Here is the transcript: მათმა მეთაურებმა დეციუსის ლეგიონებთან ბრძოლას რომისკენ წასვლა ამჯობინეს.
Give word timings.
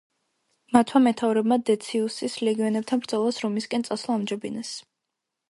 მათმა 0.75 1.01
მეთაურებმა 1.07 1.57
დეციუსის 1.67 2.39
ლეგიონებთან 2.49 3.05
ბრძოლას 3.05 3.43
რომისკენ 3.45 3.87
წასვლა 3.91 4.19
ამჯობინეს. 4.23 4.75